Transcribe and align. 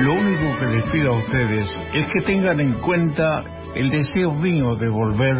Lo 0.00 0.12
único 0.12 0.58
que 0.58 0.66
les 0.66 0.84
pido 0.90 1.12
a 1.12 1.16
ustedes 1.18 1.70
es 1.92 2.06
que 2.06 2.22
tengan 2.26 2.60
en 2.60 2.74
cuenta 2.74 3.44
el 3.74 3.90
deseo 3.90 4.32
mío 4.34 4.74
de 4.76 4.88
volver 4.88 5.36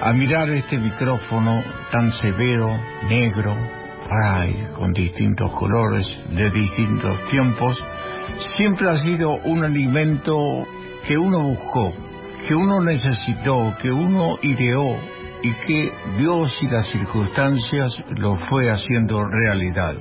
a 0.00 0.12
mirar 0.12 0.48
este 0.50 0.78
micrófono 0.78 1.62
tan 1.90 2.10
severo, 2.12 2.76
negro, 3.08 3.54
ay, 4.24 4.66
con 4.76 4.92
distintos 4.92 5.50
colores, 5.52 6.06
de 6.30 6.50
distintos 6.50 7.22
tiempos, 7.30 7.78
siempre 8.56 8.90
ha 8.90 8.96
sido 8.96 9.30
un 9.44 9.64
alimento 9.64 10.36
que 11.06 11.16
uno 11.16 11.42
buscó, 11.42 11.92
que 12.46 12.54
uno 12.54 12.80
necesitó, 12.80 13.74
que 13.80 13.92
uno 13.92 14.38
ideó 14.42 14.96
y 15.42 15.52
que 15.66 15.92
Dios 16.18 16.54
y 16.60 16.66
las 16.68 16.86
circunstancias 16.86 17.96
lo 18.16 18.36
fue 18.48 18.70
haciendo 18.70 19.24
realidad. 19.26 19.94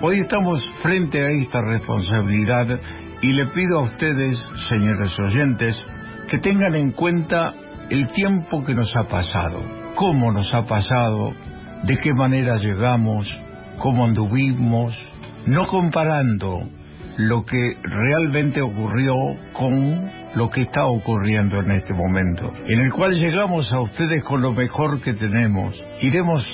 Hoy 0.00 0.20
estamos 0.20 0.62
frente 0.82 1.20
a 1.20 1.28
esta 1.30 1.60
responsabilidad 1.60 2.80
y 3.22 3.32
le 3.32 3.46
pido 3.46 3.78
a 3.78 3.82
ustedes, 3.82 4.38
señores 4.68 5.18
oyentes, 5.18 5.76
que 6.28 6.38
tengan 6.38 6.74
en 6.74 6.92
cuenta 6.92 7.54
el 7.90 8.10
tiempo 8.12 8.64
que 8.64 8.74
nos 8.74 8.94
ha 8.96 9.04
pasado, 9.04 9.62
cómo 9.94 10.32
nos 10.32 10.52
ha 10.52 10.66
pasado, 10.66 11.34
de 11.84 11.98
qué 11.98 12.12
manera 12.14 12.56
llegamos, 12.56 13.28
cómo 13.78 14.04
anduvimos, 14.04 14.98
no 15.46 15.66
comparando 15.66 16.68
lo 17.16 17.44
que 17.44 17.76
realmente 17.82 18.60
ocurrió 18.60 19.14
con 19.52 20.10
lo 20.34 20.50
que 20.50 20.62
está 20.62 20.84
ocurriendo 20.86 21.60
en 21.60 21.70
este 21.70 21.94
momento, 21.94 22.52
en 22.68 22.80
el 22.80 22.92
cual 22.92 23.14
llegamos 23.14 23.72
a 23.72 23.80
ustedes 23.80 24.22
con 24.24 24.42
lo 24.42 24.52
mejor 24.52 25.00
que 25.00 25.14
tenemos. 25.14 25.82
Iremos 26.02 26.44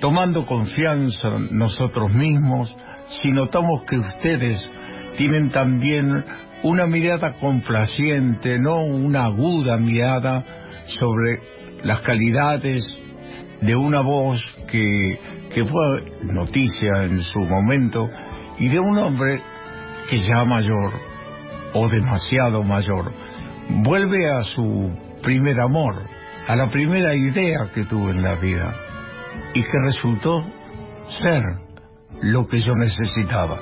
tomando 0.00 0.46
confianza 0.46 1.28
nosotros 1.50 2.12
mismos 2.12 2.74
si 3.20 3.30
notamos 3.30 3.82
que 3.88 3.98
ustedes 3.98 4.58
tienen 5.16 5.50
también 5.50 6.24
una 6.62 6.86
mirada 6.86 7.34
complaciente, 7.34 8.58
no 8.60 8.84
una 8.84 9.24
aguda 9.24 9.76
mirada 9.76 10.44
sobre 10.86 11.40
las 11.82 12.00
calidades 12.00 12.84
de 13.60 13.74
una 13.74 14.00
voz 14.00 14.40
que, 14.68 15.18
que 15.52 15.64
fue 15.64 16.04
noticia 16.22 17.02
en 17.02 17.20
su 17.20 17.40
momento 17.40 18.08
y 18.58 18.68
de 18.68 18.78
un 18.78 18.98
hombre 18.98 19.42
que 20.08 20.18
ya 20.18 20.44
mayor 20.44 20.92
o 21.74 21.88
demasiado 21.88 22.62
mayor 22.62 23.12
vuelve 23.68 24.30
a 24.30 24.44
su 24.44 24.90
primer 25.22 25.60
amor, 25.60 26.02
a 26.46 26.56
la 26.56 26.70
primera 26.70 27.14
idea 27.14 27.70
que 27.74 27.84
tuvo 27.84 28.10
en 28.10 28.22
la 28.22 28.34
vida 28.36 28.74
y 29.54 29.62
que 29.62 29.78
resultó 29.86 30.44
ser 31.22 31.42
lo 32.22 32.46
que 32.46 32.60
yo 32.60 32.74
necesitaba. 32.74 33.60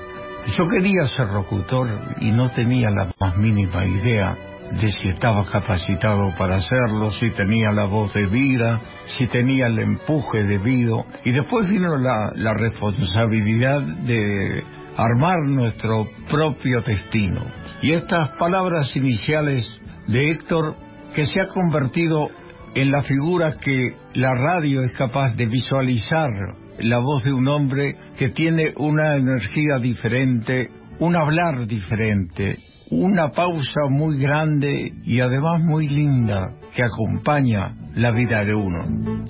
Yo 0.57 0.69
quería 0.69 1.05
ser 1.05 1.29
locutor 1.29 1.89
y 2.21 2.31
no 2.31 2.51
tenía 2.51 2.91
la 2.91 3.13
más 3.19 3.37
mínima 3.37 3.85
idea 3.85 4.37
de 4.73 4.93
si 4.93 5.09
estaba 5.09 5.45
capacitado 5.47 6.33
para 6.39 6.57
hacerlo, 6.57 7.11
si 7.13 7.31
tenía 7.31 7.71
la 7.73 7.85
voz 7.85 8.13
de 8.15 8.27
vida, 8.27 8.81
si 9.19 9.27
tenía 9.27 9.67
el 9.67 9.79
empuje 9.79 10.45
debido. 10.45 11.05
Y 11.25 11.33
después 11.33 11.69
vino 11.69 11.97
la, 11.97 12.31
la 12.37 12.55
responsabilidad 12.55 13.83
de 13.83 14.65
armar 14.97 15.39
nuestro 15.47 16.09
propio 16.31 16.81
destino. 16.83 17.45
Y 17.83 17.95
estas 17.95 18.31
palabras 18.39 18.95
iniciales 18.95 19.69
de 20.07 20.31
Héctor, 20.31 20.77
que 21.15 21.27
se 21.27 21.41
ha 21.41 21.49
convertido 21.49 22.29
en 22.75 22.91
la 22.91 23.03
figura 23.03 23.57
que 23.59 23.97
la 24.15 24.31
radio 24.31 24.83
es 24.83 24.93
capaz 24.93 25.35
de 25.37 25.47
visualizar, 25.47 26.31
la 26.79 26.99
voz 26.99 27.25
de 27.25 27.33
un 27.33 27.47
hombre 27.49 27.97
que 28.19 28.31
tiene 28.31 28.73
una 28.77 29.17
energía 29.17 29.79
diferente, 29.81 30.71
un 30.99 31.17
hablar 31.17 31.67
diferente, 31.67 32.59
una 32.91 33.31
pausa 33.31 33.89
muy 33.89 34.19
grande 34.19 34.93
y 35.05 35.21
además 35.21 35.63
muy 35.63 35.89
linda 35.89 36.55
que 36.75 36.83
acompaña 36.83 37.77
la 37.95 38.11
vida 38.11 38.41
de 38.45 38.55
uno. 38.55 39.25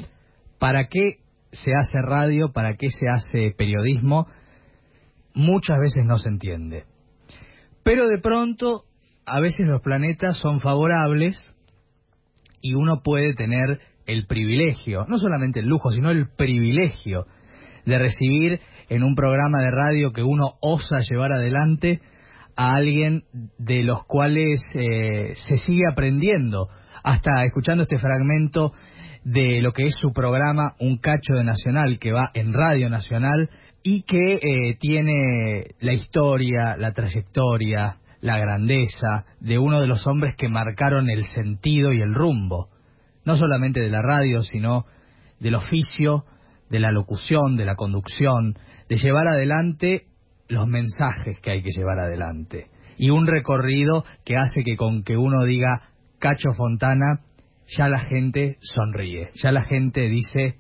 ¿Para 0.59 0.87
qué 0.89 1.19
se 1.51 1.73
hace 1.75 2.01
radio? 2.03 2.53
¿Para 2.53 2.75
qué 2.75 2.91
se 2.91 3.09
hace 3.09 3.55
periodismo? 3.57 4.27
Muchas 5.35 5.79
veces 5.79 6.05
no 6.05 6.19
se 6.19 6.29
entiende. 6.29 6.85
Pero 7.83 8.09
de 8.09 8.19
pronto, 8.19 8.85
a 9.27 9.41
veces 9.41 9.67
los 9.67 9.83
planetas 9.83 10.37
son 10.39 10.61
favorables 10.61 11.55
y 12.61 12.75
uno 12.75 13.03
puede 13.03 13.35
tener 13.35 13.81
el 14.07 14.27
privilegio, 14.27 15.07
no 15.09 15.19
solamente 15.19 15.61
el 15.61 15.67
lujo, 15.67 15.91
sino 15.91 16.11
el 16.11 16.29
privilegio 16.29 17.27
de 17.87 17.99
recibir 17.99 18.61
en 18.89 19.05
un 19.05 19.15
programa 19.15 19.63
de 19.63 19.71
radio 19.71 20.13
que 20.13 20.23
uno 20.23 20.55
osa 20.61 21.01
llevar 21.01 21.33
adelante 21.33 22.01
a 22.57 22.75
alguien 22.75 23.25
de 23.59 23.85
los 23.85 24.05
cuales 24.07 24.61
eh, 24.75 25.35
se 25.37 25.57
sigue 25.59 25.85
aprendiendo, 25.91 26.69
hasta 27.03 27.45
escuchando 27.45 27.85
este 27.85 27.99
fragmento 27.99 28.73
de 29.25 29.61
lo 29.63 29.73
que 29.73 29.87
es 29.87 29.95
su 29.95 30.13
programa 30.13 30.75
Un 30.81 30.99
Cacho 30.99 31.35
de 31.35 31.45
Nacional, 31.45 31.99
que 31.99 32.13
va 32.13 32.31
en 32.35 32.53
Radio 32.53 32.91
Nacional 32.91 33.49
y 33.83 34.03
que 34.03 34.35
eh, 34.35 34.77
tiene 34.79 35.75
la 35.81 35.93
historia, 35.93 36.77
la 36.77 36.93
trayectoria, 36.93 37.99
la 38.21 38.39
grandeza 38.39 39.25
de 39.41 39.59
uno 39.59 39.81
de 39.81 39.87
los 39.87 40.07
hombres 40.07 40.35
que 40.37 40.49
marcaron 40.49 41.09
el 41.09 41.25
sentido 41.25 41.93
y 41.93 42.01
el 42.01 42.15
rumbo, 42.15 42.69
no 43.25 43.37
solamente 43.37 43.81
de 43.81 43.91
la 43.91 44.03
radio, 44.03 44.43
sino 44.43 44.85
del 45.39 45.55
oficio, 45.55 46.25
de 46.69 46.79
la 46.79 46.93
locución, 46.93 47.57
de 47.57 47.65
la 47.65 47.77
conducción, 47.77 48.59
de 48.89 48.97
llevar 48.97 49.27
adelante 49.27 50.07
los 50.49 50.67
mensajes 50.67 51.41
que 51.41 51.51
hay 51.51 51.63
que 51.63 51.71
llevar 51.71 51.99
adelante. 51.99 52.69
Y 52.99 53.11
un 53.11 53.27
recorrido 53.27 54.05
que 54.25 54.37
hace 54.37 54.63
que 54.63 54.77
con 54.77 55.03
que 55.03 55.17
uno 55.17 55.45
diga 55.45 55.91
Cacho 56.19 56.53
Fontana, 56.55 57.21
ya 57.67 57.89
la 57.89 58.01
gente 58.01 58.59
sonríe, 58.61 59.31
ya 59.43 59.53
la 59.53 59.63
gente 59.63 60.09
dice 60.09 60.57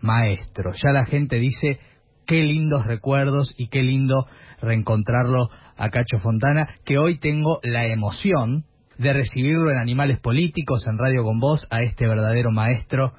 maestro, 0.00 0.72
ya 0.72 0.92
la 0.92 1.04
gente 1.04 1.38
dice 1.38 1.78
qué 2.26 2.42
lindos 2.42 2.84
recuerdos 2.86 3.54
y 3.56 3.68
qué 3.68 3.82
lindo 3.82 4.26
reencontrarlo 4.60 5.50
a 5.76 5.90
Cacho 5.90 6.18
Fontana, 6.18 6.68
que 6.84 6.98
hoy 6.98 7.18
tengo 7.18 7.60
la 7.62 7.86
emoción 7.86 8.64
de 8.98 9.12
recibirlo 9.12 9.70
en 9.70 9.78
Animales 9.78 10.20
Políticos, 10.20 10.84
en 10.86 10.98
Radio 10.98 11.24
con 11.24 11.40
Voz, 11.40 11.66
a 11.70 11.82
este 11.82 12.06
verdadero 12.06 12.50
maestro 12.50 13.12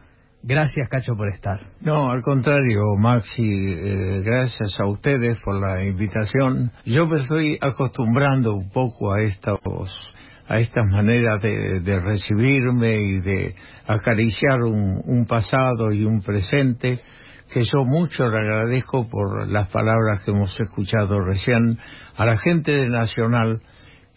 Gracias, 0.48 0.88
Cacho, 0.90 1.14
por 1.18 1.28
estar. 1.30 1.60
No, 1.82 2.12
al 2.12 2.22
contrario, 2.22 2.82
Maxi, 3.00 3.42
eh, 3.42 4.22
gracias 4.24 4.80
a 4.80 4.86
ustedes 4.86 5.40
por 5.44 5.60
la 5.60 5.84
invitación. 5.84 6.72
Yo 6.86 7.08
me 7.08 7.22
estoy 7.22 7.58
acostumbrando 7.60 8.54
un 8.54 8.70
poco 8.70 9.12
a 9.12 9.22
estos 9.24 10.14
a 10.48 10.60
estas 10.60 10.86
maneras 10.86 11.42
de, 11.42 12.00
recibirme 12.00 12.94
y 12.94 13.20
de 13.22 13.56
acariciar 13.88 14.62
un, 14.62 15.02
un, 15.04 15.26
pasado 15.26 15.92
y 15.92 16.06
un 16.06 16.22
presente 16.22 17.00
que 17.51 17.63
yo 17.63 17.85
mucho 17.85 18.28
le 18.28 18.38
agradezco 18.38 19.07
por 19.07 19.47
las 19.47 19.67
palabras 19.69 20.23
que 20.23 20.31
hemos 20.31 20.57
escuchado 20.59 21.19
recién 21.22 21.79
a 22.16 22.25
la 22.25 22.38
gente 22.38 22.72
de 22.72 22.89
Nacional 22.89 23.61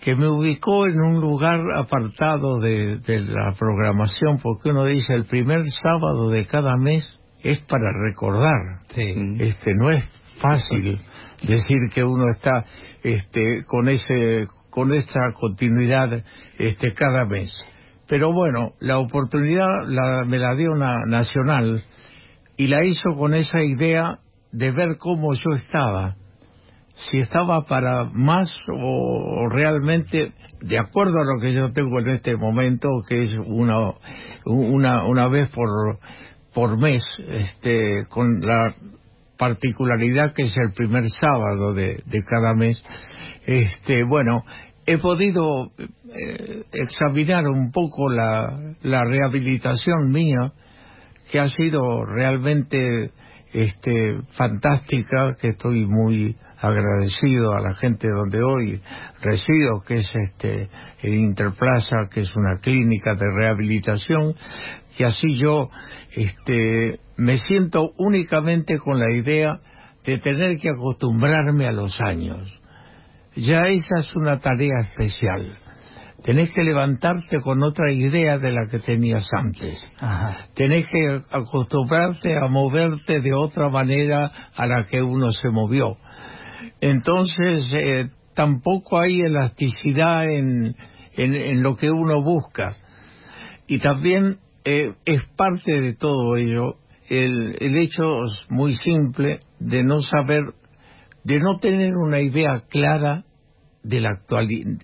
que 0.01 0.15
me 0.15 0.29
ubicó 0.29 0.87
en 0.87 1.01
un 1.01 1.21
lugar 1.21 1.61
apartado 1.77 2.61
de, 2.61 3.01
la 3.07 3.53
programación, 3.59 4.39
porque 4.41 4.71
uno 4.71 4.85
dice 4.85 5.15
el 5.15 5.25
primer 5.25 5.63
sábado 5.83 6.31
de 6.31 6.47
cada 6.47 6.77
mes 6.77 7.19
es 7.43 7.61
para 7.63 7.91
recordar. 8.05 8.81
Este 8.89 9.73
no 9.75 9.91
es 9.91 10.05
fácil 10.41 11.01
decir 11.43 11.79
que 11.93 12.05
uno 12.05 12.25
está 12.35 12.65
este 13.03 13.65
con 13.67 13.89
ese 13.89 14.47
con 14.71 14.93
esta 14.93 15.33
continuidad 15.33 16.23
este 16.59 16.95
cada 16.95 17.25
mes. 17.25 17.53
Pero 18.07 18.33
bueno, 18.33 18.73
la 18.81 18.99
oportunidad 18.99 19.67
la, 19.87 20.25
me 20.25 20.39
la 20.39 20.55
dio 20.55 20.71
una 20.71 21.05
nacional 21.07 21.83
y 22.59 22.67
la 22.67 22.85
hizo 22.85 23.17
con 23.17 23.33
esa 23.35 23.63
idea 23.63 24.19
de 24.53 24.73
ver 24.73 24.99
cómo 24.99 25.33
yo 25.33 25.55
estaba 25.57 26.17
si 26.95 27.19
estaba 27.19 27.65
para 27.65 28.05
más 28.13 28.51
o 28.69 29.49
realmente 29.49 30.33
de 30.61 30.79
acuerdo 30.79 31.15
a 31.21 31.25
lo 31.25 31.41
que 31.41 31.55
yo 31.55 31.73
tengo 31.73 32.01
en 32.01 32.09
este 32.09 32.37
momento 32.37 32.89
que 33.09 33.23
es 33.25 33.31
una 33.47 33.93
una 34.45 35.05
una 35.05 35.29
vez 35.29 35.49
por 35.51 35.69
por 36.53 36.77
mes 36.77 37.03
este 37.29 38.07
con 38.09 38.41
la 38.41 38.75
particularidad 39.39 40.33
que 40.33 40.43
es 40.43 40.53
el 40.57 40.73
primer 40.73 41.05
sábado 41.09 41.73
de, 41.75 42.03
de 42.05 42.25
cada 42.25 42.55
mes 42.55 42.77
este 43.47 44.03
bueno 44.03 44.43
he 44.85 44.99
podido 44.99 45.71
eh, 45.79 46.65
examinar 46.73 47.47
un 47.47 47.71
poco 47.71 48.11
la, 48.11 48.75
la 48.83 49.03
rehabilitación 49.05 50.11
mía 50.11 50.53
que 51.31 51.41
ha 51.41 51.49
sido 51.49 52.05
realmente 52.05 53.11
este 53.53 54.21
fantástica 54.33 55.37
que 55.41 55.49
estoy 55.49 55.87
muy 55.87 56.37
agradecido 56.61 57.55
a 57.55 57.61
la 57.61 57.75
gente 57.75 58.09
donde 58.09 58.43
hoy 58.43 58.81
resido, 59.21 59.83
que 59.87 59.99
es 59.99 60.13
este 60.15 60.69
Interplaza, 61.03 62.09
que 62.11 62.23
es 62.23 62.35
una 62.35 62.59
clínica 62.61 63.15
de 63.15 63.27
rehabilitación, 63.33 64.35
que 64.97 65.05
así 65.05 65.37
yo 65.37 65.71
este 66.17 66.99
me 67.17 67.39
siento 67.39 67.93
únicamente 67.99 68.79
con 68.79 68.99
la 68.99 69.13
idea 69.15 69.61
de 70.05 70.19
tener 70.19 70.57
que 70.59 70.71
acostumbrarme 70.71 71.67
a 71.67 71.73
los 71.73 71.99
años. 72.01 72.53
Ya 73.37 73.69
esa 73.69 74.01
es 74.01 74.17
una 74.17 74.41
tarea 74.41 74.81
especial. 74.89 75.57
Tenés 76.23 76.51
que 76.51 76.63
levantarte 76.63 77.41
con 77.41 77.63
otra 77.63 77.93
idea 77.93 78.39
de 78.39 78.51
la 78.51 78.67
que 78.69 78.81
tenías 78.81 79.29
antes. 79.33 79.79
Tenés 80.55 80.87
que 80.91 81.23
acostumbrarte 81.31 82.37
a 82.37 82.49
moverte 82.49 83.21
de 83.21 83.33
otra 83.33 83.69
manera 83.69 84.51
a 84.55 84.67
la 84.67 84.85
que 84.87 85.01
uno 85.01 85.31
se 85.31 85.49
movió. 85.51 85.97
Entonces, 86.81 87.73
eh, 87.73 88.11
tampoco 88.35 88.99
hay 88.99 89.21
elasticidad 89.21 90.29
en, 90.29 90.75
en, 91.17 91.63
lo 91.63 91.77
que 91.77 91.91
uno 91.91 92.23
busca. 92.23 92.77
Y 93.69 93.79
también 93.79 94.39
eh, 94.65 94.95
es 95.05 95.23
parte 95.37 95.81
de 95.81 95.95
todo 95.95 96.37
ello 96.37 96.79
el, 97.09 97.57
el 97.61 97.77
hecho 97.77 98.27
muy 98.49 98.75
simple 98.75 99.41
de 99.61 99.85
no 99.85 100.01
saber, 100.01 100.43
de 101.25 101.39
no 101.39 101.59
tener 101.61 101.97
una 101.97 102.21
idea 102.21 102.65
clara 102.69 103.25
de 103.83 104.01
la 104.01 104.11
actualidad, 104.11 104.79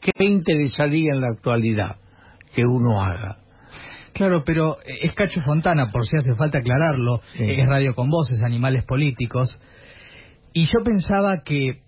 qué 0.00 0.24
interesaría 0.24 1.12
en 1.12 1.20
la 1.20 1.28
actualidad 1.28 1.96
que 2.54 2.64
uno 2.64 3.02
haga. 3.02 3.38
Claro, 4.12 4.42
pero 4.44 4.78
es 4.84 5.14
Cacho 5.14 5.40
Fontana, 5.42 5.90
por 5.92 6.04
si 6.06 6.16
hace 6.16 6.34
falta 6.34 6.58
aclararlo, 6.58 7.20
es 7.38 7.68
Radio 7.68 7.94
con 7.94 8.10
Voces, 8.10 8.42
Animales 8.42 8.84
Políticos, 8.84 9.56
y 10.52 10.64
yo 10.64 10.82
pensaba 10.84 11.42
que 11.44 11.82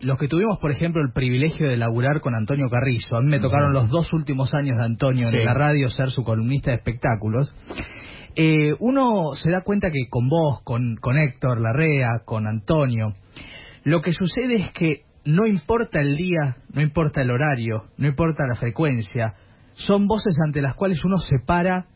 los 0.00 0.18
que 0.18 0.28
tuvimos, 0.28 0.58
por 0.60 0.70
ejemplo, 0.70 1.02
el 1.02 1.12
privilegio 1.12 1.68
de 1.68 1.76
laburar 1.76 2.20
con 2.20 2.34
Antonio 2.34 2.68
Carrizo, 2.68 3.16
a 3.16 3.22
mí 3.22 3.28
me 3.28 3.40
tocaron 3.40 3.72
los 3.72 3.88
dos 3.90 4.12
últimos 4.12 4.52
años 4.54 4.76
de 4.76 4.84
Antonio 4.84 5.28
en 5.28 5.44
la 5.44 5.54
radio 5.54 5.88
ser 5.88 6.10
su 6.10 6.22
columnista 6.22 6.70
de 6.70 6.76
espectáculos, 6.76 7.52
eh, 8.36 8.72
uno 8.80 9.34
se 9.34 9.50
da 9.50 9.62
cuenta 9.62 9.90
que 9.90 10.08
con 10.10 10.28
vos, 10.28 10.62
con, 10.62 10.96
con 10.96 11.16
Héctor 11.16 11.60
Larrea, 11.60 12.22
con 12.24 12.46
Antonio, 12.46 13.14
lo 13.84 14.00
que 14.00 14.12
sucede 14.12 14.56
es 14.60 14.70
que 14.70 15.02
no 15.24 15.46
importa 15.46 16.00
el 16.00 16.16
día, 16.16 16.56
no 16.72 16.82
importa 16.82 17.22
el 17.22 17.30
horario, 17.30 17.84
no 17.96 18.06
importa 18.06 18.46
la 18.46 18.56
frecuencia, 18.56 19.34
son 19.74 20.06
voces 20.06 20.36
ante 20.44 20.62
las 20.62 20.74
cuales 20.74 21.04
uno 21.04 21.18
se 21.18 21.38
para 21.44 21.86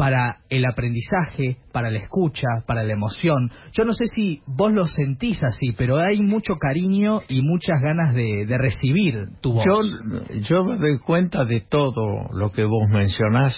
para 0.00 0.38
el 0.48 0.64
aprendizaje, 0.64 1.58
para 1.72 1.90
la 1.90 1.98
escucha, 1.98 2.46
para 2.66 2.82
la 2.84 2.94
emoción. 2.94 3.50
Yo 3.74 3.84
no 3.84 3.92
sé 3.92 4.06
si 4.06 4.40
vos 4.46 4.72
lo 4.72 4.86
sentís 4.86 5.42
así, 5.42 5.72
pero 5.76 5.98
hay 5.98 6.22
mucho 6.22 6.54
cariño 6.56 7.20
y 7.28 7.42
muchas 7.42 7.82
ganas 7.82 8.14
de, 8.14 8.46
recibir 8.56 9.28
tu 9.42 9.52
voz. 9.52 9.66
Yo, 9.66 10.40
yo 10.40 10.64
me 10.64 10.78
doy 10.78 10.98
cuenta 11.00 11.44
de 11.44 11.60
todo 11.60 12.30
lo 12.32 12.50
que 12.50 12.64
vos 12.64 12.88
mencionás. 12.88 13.54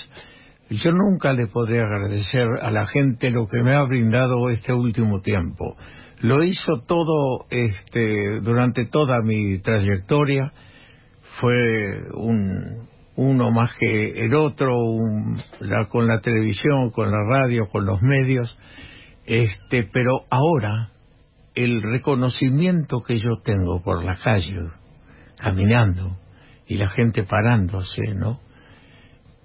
Yo 0.69 0.91
nunca 0.91 1.33
le 1.33 1.47
podré 1.47 1.79
agradecer 1.79 2.49
a 2.61 2.73
la 2.73 2.89
gente 2.89 3.31
lo 3.31 3.47
que 3.47 3.63
me 3.63 3.75
ha 3.75 3.85
brindado 3.85 4.51
este 4.51 4.73
último 4.73 5.21
tiempo. 5.21 5.77
Lo 6.23 6.43
hizo 6.45 6.83
todo 6.87 7.47
este, 7.51 8.41
durante 8.41 8.87
toda 8.87 9.23
mi 9.23 9.59
trayectoria. 9.59 10.53
Fue 11.41 12.01
un, 12.15 12.89
uno 13.17 13.51
más 13.51 13.73
que 13.79 14.25
el 14.25 14.35
otro, 14.35 14.77
con 15.91 16.07
la 16.07 16.21
televisión, 16.21 16.91
con 16.91 17.11
la 17.11 17.23
radio, 17.29 17.69
con 17.69 17.85
los 17.85 18.01
medios, 18.03 18.57
este, 19.27 19.89
pero 19.93 20.25
ahora 20.31 20.91
el 21.55 21.83
reconocimiento 21.83 23.03
que 23.03 23.19
yo 23.19 23.41
tengo 23.45 23.83
por 23.83 24.05
la 24.05 24.17
calle, 24.17 24.61
caminando, 25.39 26.17
y 26.67 26.77
la 26.77 26.89
gente 26.89 27.25
parándose, 27.25 28.15
¿no? 28.15 28.41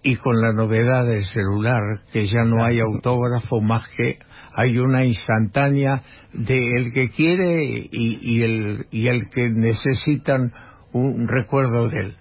Y 0.03 0.15
con 0.18 0.39
la 0.39 0.53
novedad 0.53 1.06
del 1.07 1.25
celular, 1.25 1.81
que 2.13 2.27
ya 2.27 2.44
no 2.44 2.63
hay 2.63 2.80
autógrafo 2.80 3.62
más 3.62 3.83
que 3.97 4.19
hay 4.57 4.80
una 4.80 5.06
instantánea 5.06 6.01
de 6.33 6.57
el 6.77 6.92
que 6.92 7.09
quiere 7.09 7.63
y, 7.63 8.42
el, 8.42 8.88
y 8.89 9.07
el 9.07 9.30
que 9.30 9.50
necesitan 9.50 10.51
un 10.94 11.27
recuerdo 11.27 11.88
de 11.89 12.00
él 12.00 12.15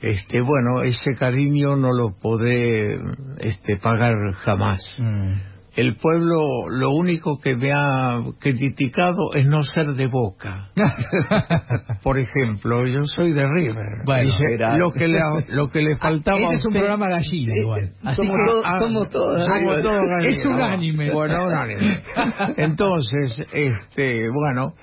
este 0.00 0.40
bueno 0.40 0.82
ese 0.82 1.14
cariño 1.16 1.76
no 1.76 1.92
lo 1.92 2.18
podré 2.18 2.98
este 3.38 3.76
pagar 3.76 4.32
jamás 4.32 4.82
mm. 4.98 5.55
El 5.76 5.96
pueblo 5.96 6.68
lo 6.70 6.90
único 6.90 7.38
que 7.38 7.54
me 7.54 7.70
ha 7.72 8.20
criticado 8.40 9.34
es 9.34 9.46
no 9.46 9.62
ser 9.62 9.88
de 9.88 10.06
boca. 10.06 10.70
Por 12.02 12.18
ejemplo 12.18 12.86
yo 12.86 13.04
soy 13.04 13.32
de 13.32 13.44
River. 13.46 14.04
Bueno, 14.04 14.30
lo 14.78 14.92
que 14.92 15.06
le 15.06 15.20
lo 15.48 15.68
que 15.68 15.82
le 15.82 15.94
ah, 15.94 15.98
faltaba 16.00 16.38
este 16.38 16.56
es 16.56 16.64
un 16.64 16.72
programa 16.72 17.08
gallina 17.08 17.52
eh, 17.52 17.62
igual. 17.62 17.90
Así 18.02 18.22
somos, 18.22 18.40
ah, 18.64 18.78
somos 18.80 19.10
todos 19.10 19.44
somos 19.44 19.82
todos 19.82 20.00
es 20.24 20.44
un 20.46 20.60
anime 20.60 21.10
bueno 21.12 21.46
un 21.46 21.52
anime 21.52 22.02
entonces 22.56 23.46
este 23.52 24.30
bueno 24.30 24.74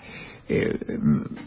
eh, 0.49 0.77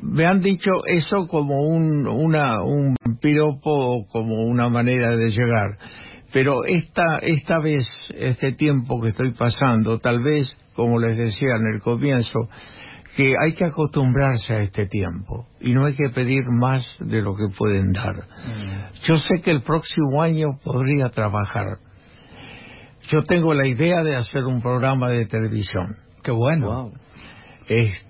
me 0.03 0.25
han 0.25 0.41
dicho 0.41 0.71
eso 0.87 1.27
como 1.27 1.63
un, 1.63 2.09
una, 2.09 2.63
un 2.63 2.97
piropo, 3.21 4.07
como 4.11 4.47
una 4.47 4.71
manera 4.71 5.15
de 5.17 5.31
llegar. 5.31 5.77
Pero 6.37 6.67
esta, 6.67 7.17
esta 7.23 7.59
vez, 7.61 7.89
este 8.15 8.53
tiempo 8.53 9.01
que 9.01 9.09
estoy 9.09 9.31
pasando, 9.31 9.99
tal 9.99 10.23
vez, 10.23 10.55
como 10.75 10.99
les 10.99 11.17
decía 11.17 11.55
en 11.59 11.75
el 11.75 11.81
comienzo, 11.81 12.41
que 13.17 13.33
hay 13.43 13.55
que 13.55 13.65
acostumbrarse 13.65 14.53
a 14.53 14.61
este 14.61 14.85
tiempo 14.85 15.47
y 15.63 15.73
no 15.73 15.87
hay 15.87 15.95
que 15.95 16.11
pedir 16.11 16.43
más 16.61 16.87
de 17.01 17.23
lo 17.23 17.35
que 17.37 17.49
pueden 17.57 17.91
dar. 17.93 18.17
Mm. 18.17 18.99
Yo 19.05 19.19
sé 19.19 19.41
que 19.43 19.51
el 19.51 19.63
próximo 19.63 20.21
año 20.21 20.59
podría 20.63 21.09
trabajar. 21.09 21.79
Yo 23.09 23.23
tengo 23.25 23.55
la 23.55 23.67
idea 23.67 24.03
de 24.03 24.17
hacer 24.17 24.45
un 24.45 24.61
programa 24.61 25.09
de 25.09 25.25
televisión. 25.25 25.97
Qué 26.23 26.33
bueno. 26.33 26.93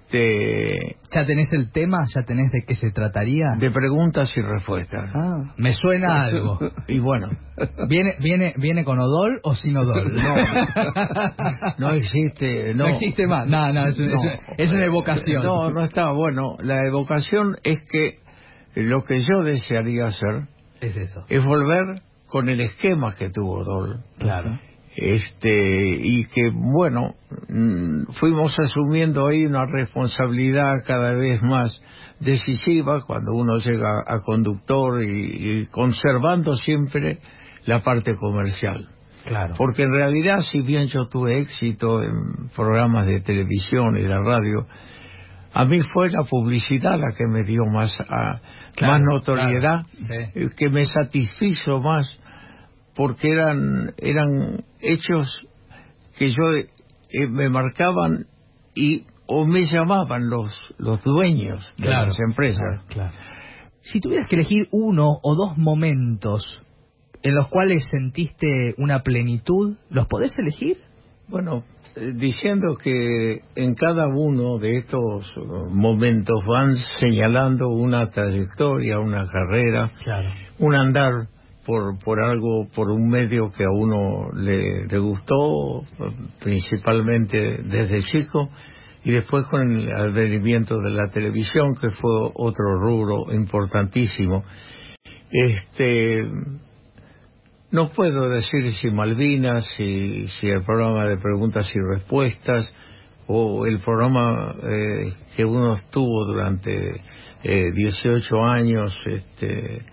Este, 0.06 0.96
¿Ya 1.12 1.24
tenés 1.24 1.52
el 1.52 1.72
tema? 1.72 2.04
¿Ya 2.14 2.22
tenés 2.22 2.52
de 2.52 2.62
qué 2.66 2.74
se 2.74 2.90
trataría? 2.90 3.54
De 3.58 3.70
preguntas 3.70 4.28
y 4.36 4.40
respuestas. 4.40 5.10
Ah, 5.14 5.54
me 5.56 5.72
suena 5.72 6.22
algo. 6.26 6.58
y 6.86 7.00
bueno. 7.00 7.28
¿Viene, 7.88 8.14
viene, 8.20 8.54
¿Viene 8.56 8.84
con 8.84 8.98
Odol 8.98 9.40
o 9.42 9.54
sin 9.54 9.76
Odol? 9.76 10.14
No, 10.14 10.34
no 11.78 11.90
existe. 11.90 12.74
No, 12.74 12.86
existe 12.86 13.26
más. 13.26 13.46
No, 13.48 13.72
no, 13.72 13.86
es, 13.86 13.98
es, 14.58 14.72
una 14.72 14.84
evocación. 14.84 15.42
No, 15.42 15.70
no 15.70 15.84
está. 15.84 16.12
Bueno, 16.12 16.56
la 16.60 16.86
evocación 16.86 17.56
es 17.64 17.82
que 17.90 18.18
lo 18.74 19.04
que 19.04 19.20
yo 19.20 19.42
desearía 19.42 20.06
hacer 20.06 20.48
es 20.80 20.96
eso. 20.96 21.24
Es 21.28 21.44
volver 21.44 22.02
con 22.26 22.48
el 22.48 22.60
esquema 22.60 23.14
que 23.16 23.30
tuvo 23.30 23.60
Odol. 23.60 24.04
Claro 24.18 24.60
este 24.96 25.90
y 26.02 26.24
que 26.24 26.50
bueno 26.54 27.14
mm, 27.48 28.12
fuimos 28.18 28.58
asumiendo 28.58 29.26
ahí 29.26 29.44
una 29.44 29.66
responsabilidad 29.66 30.84
cada 30.86 31.12
vez 31.12 31.42
más 31.42 31.80
decisiva 32.18 33.02
cuando 33.04 33.32
uno 33.34 33.58
llega 33.58 34.02
a 34.06 34.20
conductor 34.20 35.02
y, 35.04 35.66
conservando 35.66 36.56
siempre 36.56 37.18
la 37.66 37.82
parte 37.82 38.16
comercial. 38.16 38.88
Claro. 39.26 39.54
Porque 39.58 39.82
en 39.82 39.92
realidad 39.92 40.38
si 40.38 40.62
bien 40.62 40.86
yo 40.86 41.08
tuve 41.08 41.40
éxito 41.40 42.02
en 42.02 42.48
programas 42.54 43.06
de 43.06 43.20
televisión 43.20 43.98
y 43.98 44.02
de 44.02 44.16
radio 44.16 44.66
a 45.52 45.64
mí 45.64 45.80
fue 45.92 46.08
la 46.10 46.24
publicidad 46.24 46.98
la 46.98 47.12
que 47.16 47.26
me 47.26 47.42
dio 47.42 47.64
más 47.66 47.92
más 48.80 49.00
notoriedad 49.02 49.84
que 50.56 50.70
me 50.70 50.84
satisfizo 50.84 51.80
más 51.80 52.08
porque 52.96 53.28
eran 53.28 53.94
eran 53.98 54.64
hechos 54.80 55.28
que 56.18 56.30
yo 56.30 56.52
eh, 56.56 57.26
me 57.28 57.48
marcaban 57.48 58.26
y 58.74 59.04
o 59.26 59.44
me 59.44 59.62
llamaban 59.66 60.28
los 60.28 60.52
los 60.78 61.02
dueños 61.04 61.60
de 61.78 61.90
las 61.90 62.18
empresas. 62.18 62.82
Si 63.82 64.00
tuvieras 64.00 64.28
que 64.28 64.36
elegir 64.36 64.68
uno 64.72 65.18
o 65.22 65.34
dos 65.36 65.56
momentos 65.56 66.44
en 67.22 67.34
los 67.34 67.48
cuales 67.48 67.86
sentiste 67.90 68.74
una 68.78 69.02
plenitud, 69.02 69.76
¿los 69.90 70.06
podés 70.06 70.36
elegir? 70.38 70.78
Bueno, 71.28 71.64
eh, 71.96 72.12
diciendo 72.14 72.76
que 72.76 73.42
en 73.56 73.74
cada 73.74 74.06
uno 74.08 74.58
de 74.58 74.78
estos 74.78 75.32
momentos 75.70 76.44
van 76.46 76.76
señalando 77.00 77.68
una 77.68 78.10
trayectoria, 78.10 78.98
una 79.00 79.26
carrera, 79.26 79.90
un 80.58 80.74
andar 80.74 81.28
por, 81.66 81.98
por 81.98 82.20
algo, 82.20 82.68
por 82.74 82.90
un 82.90 83.08
medio 83.10 83.50
que 83.50 83.64
a 83.64 83.70
uno 83.70 84.30
le, 84.32 84.86
gustó, 84.98 85.84
principalmente 86.40 87.58
desde 87.64 88.04
chico, 88.04 88.48
y 89.04 89.10
después 89.10 89.44
con 89.46 89.68
el 89.70 89.92
advenimiento 89.92 90.78
de 90.78 90.90
la 90.90 91.10
televisión, 91.10 91.74
que 91.74 91.90
fue 91.90 92.30
otro 92.34 92.78
rubro 92.80 93.32
importantísimo. 93.32 94.44
Este, 95.30 96.24
no 97.72 97.90
puedo 97.90 98.28
decir 98.28 98.72
si 98.74 98.90
Malvinas, 98.90 99.66
si, 99.76 100.28
si 100.28 100.48
el 100.48 100.62
programa 100.62 101.04
de 101.06 101.18
preguntas 101.18 101.68
y 101.74 101.78
respuestas, 101.80 102.72
o 103.26 103.66
el 103.66 103.80
programa 103.80 104.54
eh, 104.62 105.12
que 105.34 105.44
uno 105.44 105.74
estuvo 105.74 106.24
durante 106.26 107.00
eh, 107.42 107.72
18 107.74 108.44
años, 108.44 108.96
este, 109.04 109.84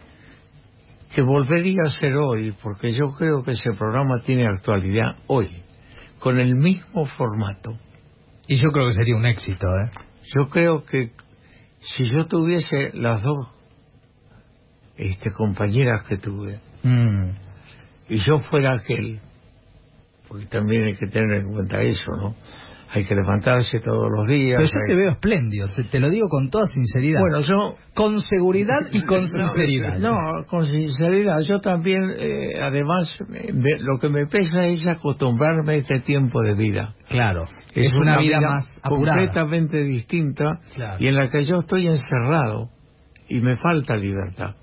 que 1.14 1.22
volvería 1.22 1.84
a 1.86 1.92
ser 1.92 2.16
hoy, 2.18 2.54
porque 2.62 2.92
yo 2.94 3.12
creo 3.12 3.44
que 3.44 3.52
ese 3.52 3.74
programa 3.74 4.20
tiene 4.26 4.48
actualidad 4.48 5.16
hoy, 5.28 5.50
con 6.20 6.40
el 6.40 6.56
mismo 6.56 7.06
formato, 7.06 7.78
Y 8.48 8.58
yo 8.58 8.72
creo 8.72 8.88
que 8.90 8.96
sería 8.96 9.16
un 9.16 9.26
éxito, 9.26 9.68
¿eh? 9.80 9.90
Yo 10.36 10.50
creo 10.50 10.84
que 10.84 11.12
si 11.80 12.04
yo 12.10 12.28
tuviese 12.28 12.92
las 12.94 13.24
dos 13.24 13.48
este, 14.98 15.32
compañeras 15.32 16.04
que 16.08 16.18
tuve, 16.18 16.60
Mm. 16.84 17.30
y 18.10 18.20
yo 18.20 18.40
fuera 18.42 18.74
aquel, 18.74 19.22
porque 20.28 20.46
también 20.48 20.84
hay 20.84 20.96
que 20.96 21.08
tener 21.08 21.42
en 21.42 21.54
cuenta 21.54 21.82
eso, 21.82 22.12
¿no? 22.18 22.36
Hay 22.96 23.06
que 23.06 23.16
levantarse 23.16 23.80
todos 23.80 24.08
los 24.16 24.28
días. 24.28 24.58
Pero 24.62 24.70
yo 24.72 24.80
hay- 24.80 24.88
te 24.88 24.96
veo 24.96 25.12
espléndido, 25.12 25.68
te, 25.70 25.84
te 25.86 26.00
lo 26.00 26.10
digo 26.10 26.28
con 26.30 26.50
toda 26.52 26.68
sinceridad. 26.68 27.20
Bueno, 27.22 27.42
yo... 27.42 27.76
con 27.96 28.22
seguridad 28.22 28.80
y 28.92 29.02
con 29.04 29.28
sinceridad. 29.28 29.98
No, 29.98 30.16
con 30.48 30.66
sinceridad, 30.68 31.40
yo 31.42 31.60
también, 31.60 32.14
eh, 32.18 32.60
además, 32.62 33.18
me- 33.30 33.80
lo 33.80 33.98
que 34.00 34.10
me 34.10 34.28
pesa 34.28 34.68
es 34.68 34.86
acostumbrarme 34.86 35.74
a 35.74 35.76
este 35.78 36.02
tiempo 36.02 36.42
de 36.44 36.54
vida. 36.54 36.94
Claro, 37.10 37.46
es, 37.74 37.94
una, 37.94 38.20
vida, 38.20 38.40
más 38.42 38.78
apurada. 38.84 39.18
completamente 39.18 39.84
distinta 39.84 40.60
Claro. 40.76 40.98
y 41.04 41.08
en 41.08 41.16
la 41.16 41.30
que 41.32 41.46
yo 41.46 41.62
estoy 41.62 41.88
encerrado 41.88 42.70
y 43.28 43.40
me 43.42 43.56
falta 43.58 43.98
libertad. 43.98 44.56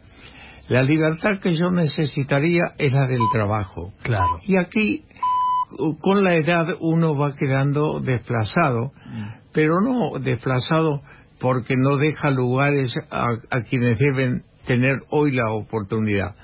La 0.69 0.85
libertad 0.85 1.41
que 1.43 1.57
yo 1.57 1.73
necesitaría 1.73 2.63
es 2.79 2.93
la 2.93 3.09
del 3.09 3.19
trabajo. 3.33 3.93
Claro. 4.05 4.39
Y 4.47 4.57
aquí, 4.57 5.05
con 6.01 6.25
la 6.25 6.35
edad, 6.35 6.67
uno 6.81 7.17
va 7.17 7.35
quedando 7.35 8.01
desplazado, 8.01 8.93
pero 9.53 9.81
no 9.81 10.19
desplazado 10.19 11.03
porque 11.41 11.75
no 11.77 11.97
deja 11.97 12.31
lugares 12.31 12.95
a, 13.11 13.29
a 13.51 13.63
quienes 13.63 13.99
deben 13.99 14.43
tener 14.67 15.01
hoy 15.11 15.33
la 15.33 15.51
oportunidad, 15.53 16.35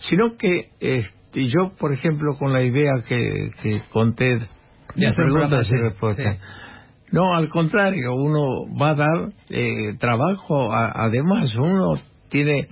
sino 0.00 0.36
que 0.36 0.70
este, 0.80 1.46
yo, 1.48 1.72
por 1.78 1.92
ejemplo, 1.92 2.36
con 2.38 2.52
la 2.52 2.62
idea 2.62 2.92
que, 3.08 3.50
que 3.62 3.82
conté 3.92 4.38
De 4.38 5.12
preguntas 5.14 5.68
y 5.70 5.76
respuestas, 5.76 6.36
sí. 6.36 6.40
no, 7.12 7.34
al 7.34 7.48
contrario, 7.48 8.14
uno 8.14 8.66
va 8.80 8.90
a 8.90 8.94
dar 8.94 9.32
eh, 9.48 9.94
trabajo, 9.98 10.72
a- 10.72 10.92
además, 11.06 11.54
uno 11.54 11.94
tiene 12.28 12.68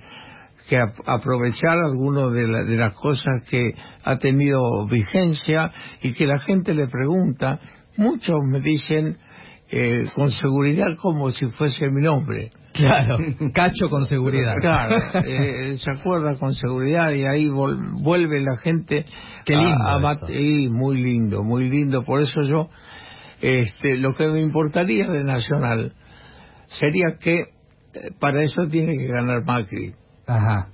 que 0.69 0.77
ap- 0.77 0.99
aprovechar 1.05 1.77
algunas 1.79 2.31
de, 2.33 2.47
la- 2.47 2.63
de 2.63 2.75
las 2.77 2.93
cosas 2.93 3.43
que 3.49 3.73
ha 4.03 4.17
tenido 4.19 4.87
vigencia 4.87 5.71
y 6.01 6.13
que 6.13 6.25
la 6.25 6.39
gente 6.39 6.73
le 6.73 6.87
pregunta. 6.87 7.59
Muchos 7.97 8.39
me 8.49 8.59
dicen 8.61 9.17
eh, 9.69 10.05
con 10.15 10.31
seguridad 10.31 10.95
como 11.01 11.29
si 11.31 11.45
fuese 11.47 11.89
mi 11.89 12.01
nombre. 12.01 12.51
Claro, 12.73 13.17
cacho 13.53 13.89
con 13.89 14.05
seguridad. 14.05 14.55
Claro, 14.61 14.95
eh, 15.25 15.77
se 15.77 15.91
acuerda 15.91 16.37
con 16.37 16.53
seguridad 16.53 17.11
y 17.11 17.25
ahí 17.25 17.47
vol- 17.47 18.01
vuelve 18.01 18.39
la 18.41 18.57
gente. 18.57 19.05
Qué 19.45 19.55
lindo 19.55 19.83
a- 19.83 19.95
a 19.95 20.31
y 20.31 20.69
muy 20.69 21.01
lindo, 21.01 21.43
muy 21.43 21.69
lindo. 21.69 22.03
Por 22.05 22.21
eso 22.21 22.41
yo, 22.43 22.69
este, 23.41 23.97
lo 23.97 24.13
que 24.13 24.27
me 24.27 24.39
importaría 24.39 25.07
de 25.09 25.23
Nacional 25.23 25.93
sería 26.67 27.17
que 27.19 27.39
eh, 27.39 27.45
para 28.19 28.43
eso 28.43 28.67
tiene 28.69 28.97
que 28.97 29.07
ganar 29.07 29.43
Macri, 29.45 29.93
Ajá. 30.27 30.67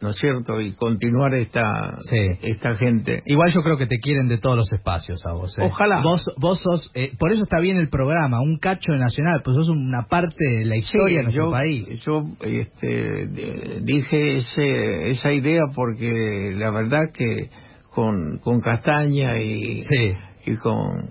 ¿no 0.00 0.10
es 0.10 0.16
cierto? 0.16 0.60
Y 0.60 0.72
continuar 0.72 1.32
esta, 1.34 1.98
Sí. 2.02 2.38
esta 2.42 2.76
gente. 2.76 3.22
Igual 3.24 3.50
yo 3.52 3.62
creo 3.62 3.78
que 3.78 3.86
te 3.86 3.98
quieren 3.98 4.28
de 4.28 4.38
todos 4.38 4.56
los 4.56 4.72
espacios 4.72 5.24
a 5.26 5.32
vos. 5.32 5.58
¿eh? 5.58 5.62
Ojalá. 5.64 6.02
Vos, 6.02 6.30
vos 6.36 6.60
sos, 6.60 6.90
eh, 6.94 7.12
por 7.18 7.32
eso 7.32 7.42
está 7.44 7.60
bien 7.60 7.78
el 7.78 7.88
programa, 7.88 8.40
un 8.40 8.58
cacho 8.58 8.92
nacional, 8.92 9.40
pues 9.42 9.56
sos 9.56 9.70
una 9.70 10.06
parte 10.08 10.44
de 10.44 10.64
la 10.66 10.76
historia 10.76 11.18
de 11.18 11.22
nuestro 11.24 11.46
yo, 11.46 11.50
país. 11.50 11.88
Yo 12.04 12.24
este, 12.42 13.26
dije 13.82 14.36
ese, 14.36 15.10
esa 15.12 15.32
idea 15.32 15.62
porque 15.74 16.52
la 16.54 16.70
verdad 16.70 17.10
que 17.14 17.48
con, 17.90 18.38
con 18.38 18.60
Castaña 18.60 19.38
y, 19.38 19.80
Sí, 19.82 20.12
y 20.44 20.56
con 20.56 21.08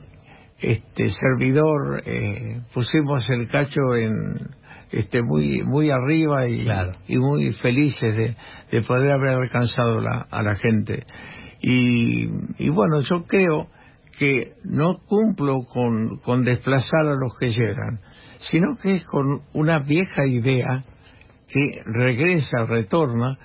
este 0.59 1.09
servidor 1.09 2.03
eh, 2.05 2.61
pusimos 2.73 3.27
el 3.29 3.49
cacho 3.49 3.95
en 3.95 4.11
este 4.91 5.21
muy 5.23 5.63
muy 5.63 5.89
arriba 5.89 6.47
y, 6.47 6.63
Claro. 6.63 6.91
y 7.07 7.17
muy 7.17 7.53
felices 7.53 8.15
de, 8.15 8.35
de 8.71 8.81
poder 8.83 9.11
haber 9.11 9.35
alcanzado 9.35 10.01
la, 10.01 10.27
a 10.29 10.41
la 10.41 10.55
gente. 10.55 11.05
Y, 11.61 12.29
y 12.57 12.69
bueno 12.69 13.01
yo 13.01 13.23
creo 13.25 13.67
que 14.19 14.53
no 14.63 14.99
cumplo 15.05 15.63
con, 15.65 16.17
con 16.19 16.43
desplazar 16.45 17.07
a 17.07 17.15
los 17.15 17.33
que 17.39 17.51
llegan 17.51 17.99
sino 18.39 18.77
que 18.77 18.95
es 18.95 19.05
con 19.05 19.41
una 19.53 19.79
vieja 19.79 20.25
idea 20.27 20.83
que 21.47 21.81
regresa 21.85 22.65
retorna 22.67 23.37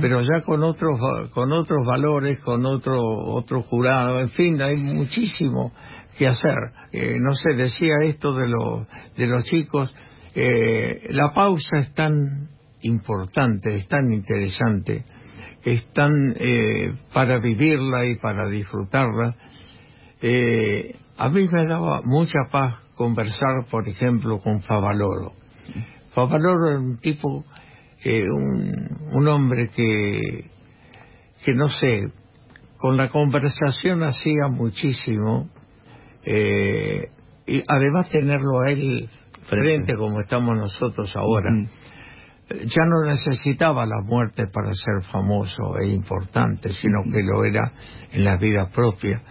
pero 0.00 0.20
ya 0.20 0.42
con 0.44 0.62
otros 0.62 0.96
con 1.30 1.52
otros 1.52 1.84
valores 1.86 2.38
con 2.40 2.64
otro 2.66 3.00
otro 3.02 3.62
jurado 3.62 4.20
en 4.20 4.30
fin 4.30 4.60
hay 4.62 4.76
muchísimo 4.76 5.72
que 6.18 6.28
hacer. 6.28 6.56
Eh, 6.92 7.16
no 7.20 7.32
sé 7.32 7.54
decía 7.56 7.94
esto 8.04 8.34
de 8.34 8.48
los 8.48 8.86
de 9.16 9.26
los 9.26 9.44
chicos 9.44 9.94
eh, 10.34 11.06
la 11.10 11.32
pausa 11.32 11.78
es 11.78 11.92
tan 11.94 12.48
importante 12.82 13.76
es 13.76 13.88
tan 13.88 14.12
interesante 14.12 15.04
es 15.64 15.92
tan 15.92 16.34
eh, 16.38 16.94
para 17.12 17.38
vivirla 17.38 18.04
y 18.06 18.16
para 18.16 18.48
disfrutarla. 18.48 19.36
Eh, 20.20 20.96
a 21.16 21.28
mí 21.28 21.48
me 21.50 21.66
daba 21.66 22.02
mucha 22.02 22.38
paz 22.50 22.76
conversar 22.94 23.66
por 23.70 23.88
ejemplo 23.88 24.40
con 24.40 24.62
Favaloro. 24.62 25.32
Favaloro 26.14 26.68
era 26.68 26.80
un 26.80 26.98
tipo, 26.98 27.44
eh, 28.04 28.28
un, 28.28 29.08
un 29.12 29.28
hombre 29.28 29.68
que, 29.68 30.50
que 31.44 31.52
no 31.52 31.68
sé, 31.68 32.12
con 32.76 32.96
la 32.96 33.08
conversación 33.08 34.02
hacía 34.02 34.48
muchísimo, 34.50 35.48
y 36.24 37.64
además 37.66 38.08
tenerlo 38.10 38.60
a 38.60 38.70
él 38.70 39.10
frente. 39.42 39.96
como 39.96 40.20
estamos 40.20 40.56
nosotros 40.56 41.14
ahora, 41.16 41.50
eh, 42.48 42.66
ya 42.66 42.84
no 42.86 43.04
necesitaba 43.06 43.86
la 43.86 44.02
muerte 44.04 44.46
para 44.52 44.72
ser 44.74 45.02
famoso 45.10 45.78
e 45.78 45.88
importante, 45.88 46.72
sino 46.80 47.02
que 47.12 47.22
lo 47.22 47.44
era 47.44 47.72
en 48.12 48.24
la 48.24 48.36
vida 48.36 48.68
propia. 48.70 49.22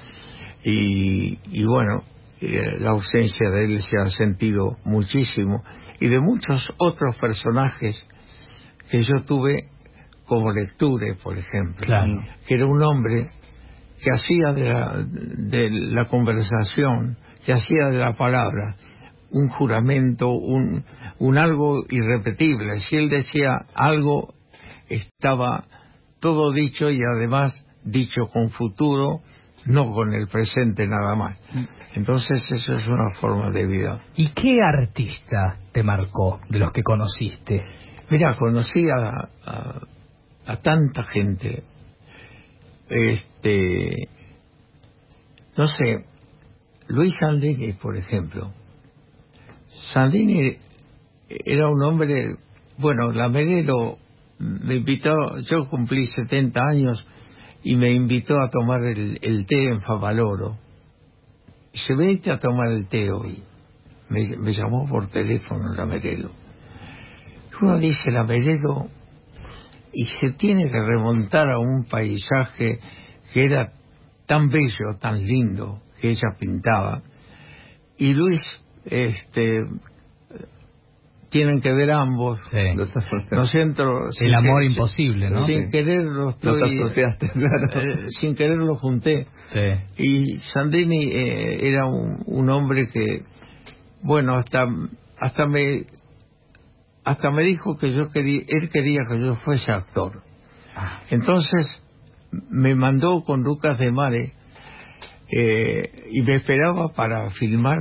Y, 0.63 1.39
y 1.51 1.63
bueno, 1.65 2.03
eh, 2.39 2.77
la 2.79 2.91
ausencia 2.91 3.49
de 3.49 3.65
él 3.65 3.81
se 3.81 3.97
ha 3.99 4.09
sentido 4.09 4.77
muchísimo. 4.85 5.63
Y 5.99 6.07
de 6.07 6.19
muchos 6.19 6.67
otros 6.77 7.15
personajes 7.17 7.95
que 8.89 9.03
yo 9.03 9.23
tuve 9.25 9.65
como 10.25 10.51
lecture, 10.51 11.15
por 11.21 11.37
ejemplo, 11.37 11.85
Claro. 11.85 12.23
que 12.47 12.55
era 12.55 12.65
un 12.65 12.81
hombre 12.81 13.27
que 14.03 14.09
hacía 14.11 14.53
de 14.53 14.73
la, 14.73 15.03
de 15.05 15.69
la 15.69 16.05
conversación, 16.05 17.17
que 17.45 17.53
hacía 17.53 17.87
de 17.91 17.97
la 17.99 18.13
palabra 18.13 18.75
un 19.31 19.49
juramento, 19.49 20.31
un, 20.31 20.83
un 21.19 21.37
algo 21.37 21.83
irrepetible. 21.89 22.79
Si 22.81 22.95
él 22.97 23.09
decía 23.09 23.65
algo, 23.73 24.33
estaba 24.89 25.65
todo 26.19 26.51
dicho 26.51 26.89
y 26.89 26.99
además 27.15 27.65
dicho 27.83 28.27
con 28.27 28.51
futuro, 28.51 29.21
no 29.65 29.91
con 29.93 30.13
el 30.13 30.27
presente 30.27 30.87
nada 30.87 31.15
más. 31.15 31.37
Entonces 31.93 32.49
eso 32.51 32.73
es 32.73 32.87
una 32.87 33.15
forma 33.19 33.49
de 33.51 33.65
vida. 33.67 34.01
¿Y 34.15 34.29
qué 34.29 34.57
artista 34.61 35.57
te 35.71 35.83
marcó 35.83 36.39
de 36.49 36.59
los 36.59 36.71
que 36.71 36.83
conociste? 36.83 37.63
Mira, 38.09 38.35
conocí 38.37 38.83
a, 38.89 39.29
a, 39.45 39.81
a 40.45 40.57
tanta 40.57 41.03
gente. 41.03 41.63
Este, 42.89 44.07
no 45.57 45.67
sé, 45.67 46.05
Luis 46.87 47.13
Sandini, 47.19 47.73
por 47.73 47.95
ejemplo. 47.95 48.53
Sandini 49.93 50.57
era 51.27 51.69
un 51.69 51.81
hombre, 51.83 52.35
bueno, 52.77 53.11
la 53.11 53.29
Merelo 53.29 53.97
me 54.39 54.75
invitó, 54.75 55.13
yo 55.41 55.69
cumplí 55.69 56.07
70 56.07 56.61
años 56.61 57.07
y 57.63 57.75
me 57.75 57.91
invitó 57.91 58.39
a 58.39 58.49
tomar 58.49 58.83
el, 58.83 59.45
té 59.45 59.69
en 59.69 59.81
Favaloro. 59.81 60.57
Se 61.73 61.95
vente 61.95 62.31
a 62.31 62.39
tomar 62.39 62.69
el 62.71 62.87
té 62.87 63.11
hoy. 63.11 63.43
Me, 64.09 64.35
me 64.37 64.53
llamó 64.53 64.87
por 64.87 65.07
teléfono 65.07 65.73
la 65.73 65.85
Merelo. 65.85 66.31
Uno 67.61 67.77
dice 67.77 68.11
la 68.11 68.23
Merelo 68.23 68.87
y 69.93 70.07
se 70.19 70.31
tiene 70.31 70.69
que 70.71 70.81
remontar 70.81 71.51
a 71.51 71.59
un 71.59 71.85
paisaje 71.85 72.79
que 73.31 73.45
era 73.45 73.71
tan 74.25 74.49
bello, 74.49 74.97
tan 74.99 75.25
lindo, 75.25 75.81
que 75.99 76.09
ella 76.09 76.35
pintaba. 76.39 77.01
Y 77.97 78.13
Luis, 78.13 78.41
este, 78.85 79.61
tienen 81.29 81.61
que 81.61 81.71
ver 81.73 81.91
ambos. 81.91 82.39
Sí. 82.51 82.57
No 83.31 83.45
siento, 83.45 84.07
El 84.19 84.35
amor 84.35 84.63
imposible, 84.63 85.29
¿no? 85.29 85.45
Sin 85.45 85.65
Sí. 85.65 85.71
querer 85.71 86.03
lo 86.03 86.25
Nos 86.25 86.35
estoy, 86.35 86.77
asociaste, 86.79 87.29
claro. 87.29 87.67
eh, 87.81 88.07
sin 88.19 88.35
querer 88.35 88.57
lo 88.57 88.75
junté. 88.75 89.27
Sí. 89.53 90.03
Y 90.03 90.37
Sandini 90.53 91.05
eh, 91.11 91.69
era 91.69 91.85
un, 91.85 92.21
un 92.25 92.49
hombre 92.49 92.89
que, 92.91 93.23
bueno, 94.03 94.35
hasta 94.35 94.67
hasta 95.19 95.47
me 95.47 95.85
hasta 97.03 97.31
me 97.31 97.43
dijo 97.43 97.77
que 97.77 97.93
yo 97.93 98.09
quería, 98.11 98.41
él 98.47 98.69
quería 98.69 98.99
que 99.09 99.19
yo 99.19 99.35
fuese 99.37 99.71
actor. 99.71 100.21
Ah, 100.75 100.99
Entonces 101.09 101.81
me 102.49 102.75
mandó 102.75 103.23
con 103.23 103.41
Lucas 103.43 103.77
de 103.77 103.91
Mare 103.91 104.33
eh, 105.31 106.07
y 106.11 106.21
me 106.21 106.35
esperaba 106.35 106.89
para 106.93 107.29
filmar 107.31 107.77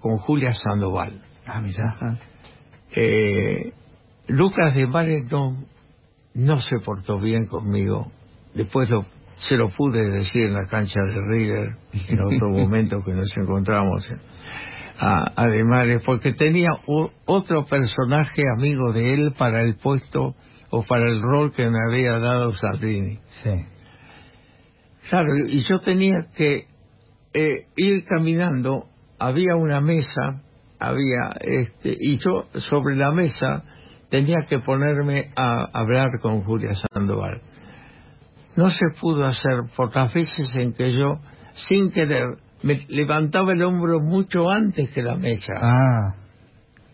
con 0.00 0.18
Julia 0.18 0.52
Sandoval. 0.52 1.22
Ah, 1.46 1.60
mira. 1.60 2.18
Eh, 2.94 3.72
Lucas 4.28 4.74
de 4.74 4.86
Valle 4.86 5.22
no, 6.34 6.60
se 6.60 6.78
portó 6.80 7.18
bien 7.18 7.46
conmigo. 7.46 8.10
Después 8.54 8.88
lo, 8.90 9.06
se 9.36 9.56
lo 9.56 9.70
pude 9.70 10.08
decir 10.10 10.44
en 10.44 10.54
la 10.54 10.66
cancha 10.66 11.00
de 11.00 11.20
River, 11.28 11.76
en 11.92 12.20
otro 12.20 12.48
momento 12.50 13.02
que 13.04 13.12
nos 13.12 13.34
encontramos 13.36 14.08
a, 14.98 15.32
además 15.36 15.86
porque 16.04 16.32
tenía 16.32 16.70
otro 17.24 17.64
personaje 17.66 18.42
amigo 18.56 18.92
de 18.92 19.14
él 19.14 19.32
para 19.38 19.62
el 19.62 19.76
puesto 19.76 20.34
o 20.70 20.82
para 20.84 21.08
el 21.08 21.22
rol 21.22 21.52
que 21.52 21.68
me 21.68 21.78
había 21.88 22.18
dado 22.18 22.52
Sardini. 22.52 23.18
Sí. 23.28 23.50
Claro, 25.08 25.28
y 25.46 25.62
yo 25.62 25.80
tenía 25.80 26.26
que 26.36 26.66
eh, 27.32 27.66
ir 27.76 28.04
caminando, 28.04 28.88
había 29.18 29.56
una 29.56 29.80
mesa, 29.80 30.42
había, 30.78 31.32
este, 31.40 31.96
y 31.98 32.18
yo 32.18 32.46
sobre 32.70 32.96
la 32.96 33.10
mesa 33.10 33.64
tenía 34.10 34.46
que 34.48 34.60
ponerme 34.60 35.30
a 35.36 35.68
hablar 35.72 36.10
con 36.20 36.42
Julia 36.42 36.74
Sandoval. 36.74 37.42
No 38.56 38.70
se 38.70 38.86
pudo 39.00 39.26
hacer 39.26 39.64
por 39.76 39.94
las 39.94 40.12
veces 40.12 40.50
en 40.54 40.72
que 40.72 40.92
yo, 40.92 41.20
sin 41.54 41.90
querer, 41.90 42.38
me 42.62 42.84
levantaba 42.88 43.52
el 43.52 43.62
hombro 43.62 44.00
mucho 44.00 44.50
antes 44.50 44.90
que 44.90 45.02
la 45.02 45.14
mesa. 45.14 45.54
Ah, 45.60 46.14